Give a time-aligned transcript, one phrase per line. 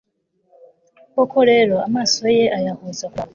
[1.13, 3.29] koko rero, amaso ye ayahoza ku bantu